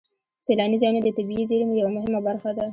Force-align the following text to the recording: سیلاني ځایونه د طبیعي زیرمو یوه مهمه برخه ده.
سیلاني 0.45 0.77
ځایونه 0.81 0.99
د 1.03 1.07
طبیعي 1.17 1.43
زیرمو 1.49 1.79
یوه 1.81 1.91
مهمه 1.97 2.19
برخه 2.27 2.49
ده. 2.57 2.65